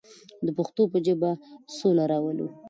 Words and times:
د 0.45 0.47
پښتو 0.57 0.83
په 0.91 0.97
ژبه 1.05 1.29
سوله 1.77 2.03
راولو. 2.11 2.47